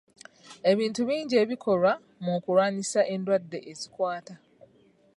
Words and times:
Ebintu 0.71 0.99
bingi 1.09 1.35
ebikolwa 1.43 1.91
mu 2.23 2.31
kulwanyisa 2.43 2.99
endwadde 3.13 3.59
ezikwata. 3.71 4.35